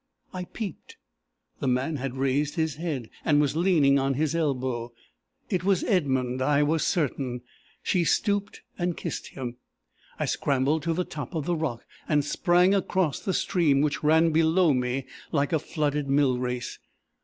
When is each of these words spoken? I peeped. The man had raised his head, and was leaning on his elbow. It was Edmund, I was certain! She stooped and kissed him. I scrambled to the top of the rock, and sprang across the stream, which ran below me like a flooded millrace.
I 0.33 0.45
peeped. 0.45 0.97
The 1.59 1.67
man 1.67 1.97
had 1.97 2.17
raised 2.17 2.55
his 2.55 2.77
head, 2.77 3.07
and 3.23 3.39
was 3.39 3.55
leaning 3.55 3.99
on 3.99 4.15
his 4.15 4.33
elbow. 4.35 4.93
It 5.51 5.63
was 5.63 5.83
Edmund, 5.83 6.41
I 6.41 6.63
was 6.63 6.83
certain! 6.83 7.41
She 7.83 8.03
stooped 8.03 8.61
and 8.79 8.97
kissed 8.97 9.27
him. 9.27 9.57
I 10.17 10.25
scrambled 10.25 10.81
to 10.85 10.93
the 10.93 11.05
top 11.05 11.35
of 11.35 11.45
the 11.45 11.55
rock, 11.55 11.85
and 12.09 12.25
sprang 12.25 12.73
across 12.73 13.19
the 13.19 13.31
stream, 13.31 13.81
which 13.81 14.01
ran 14.03 14.31
below 14.31 14.73
me 14.73 15.05
like 15.31 15.53
a 15.53 15.59
flooded 15.59 16.07
millrace. 16.09 16.79